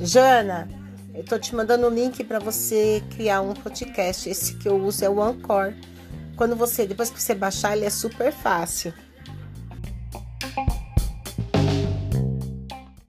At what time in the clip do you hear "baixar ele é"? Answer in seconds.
7.34-7.90